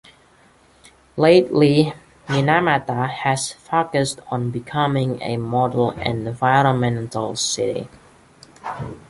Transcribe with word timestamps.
Lately, 1.15 1.93
Minamata 2.27 3.07
has 3.07 3.51
focused 3.51 4.19
on 4.31 4.49
becoming 4.49 5.21
a 5.21 5.37
model 5.37 5.91
environmental 5.91 7.35
city. 7.35 7.87